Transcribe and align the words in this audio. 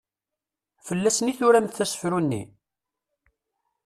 Fell-asen 0.87 1.31
i 1.31 1.33
turamt 1.37 1.83
asefru-nni? 1.83 2.43